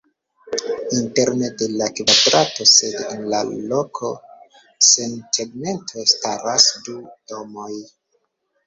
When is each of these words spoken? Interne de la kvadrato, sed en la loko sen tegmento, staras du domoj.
Interne 0.99 1.49
de 1.59 1.67
la 1.81 1.89
kvadrato, 1.99 2.67
sed 2.71 2.97
en 3.03 3.21
la 3.35 3.43
loko 3.75 4.11
sen 4.91 5.17
tegmento, 5.41 6.11
staras 6.17 6.71
du 6.91 6.99
domoj. 7.35 7.73